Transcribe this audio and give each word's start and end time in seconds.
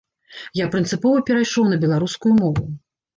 Я 0.59 0.65
прынцыпова 0.75 1.21
перайшоў 1.27 1.67
на 1.73 1.77
беларускую 1.83 2.33
мову. 2.41 2.65